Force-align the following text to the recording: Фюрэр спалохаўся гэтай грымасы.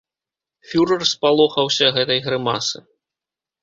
Фюрэр 0.69 1.03
спалохаўся 1.11 1.93
гэтай 2.01 2.19
грымасы. 2.29 2.87